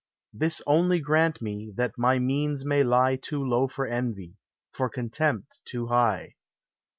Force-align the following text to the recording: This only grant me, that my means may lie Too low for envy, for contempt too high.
This 0.33 0.63
only 0.65 0.99
grant 0.99 1.43
me, 1.43 1.69
that 1.75 1.95
my 1.95 2.17
means 2.17 2.65
may 2.65 2.81
lie 2.81 3.17
Too 3.17 3.45
low 3.45 3.67
for 3.67 3.85
envy, 3.85 4.33
for 4.71 4.89
contempt 4.89 5.59
too 5.63 5.89
high. 5.89 6.33